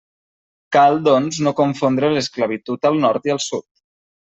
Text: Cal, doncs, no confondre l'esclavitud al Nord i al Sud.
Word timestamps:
Cal, 0.75 0.97
doncs, 1.07 1.37
no 1.49 1.53
confondre 1.61 2.11
l'esclavitud 2.15 2.91
al 2.93 3.01
Nord 3.07 3.31
i 3.33 3.37
al 3.39 3.45
Sud. 3.53 3.67